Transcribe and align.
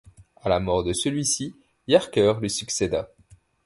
À 0.37 0.49
la 0.49 0.59
mort 0.59 0.83
de 0.83 0.93
celui-ci, 0.93 1.55
Yarker 1.87 2.33
lui 2.41 2.49
succéda. 2.49 3.11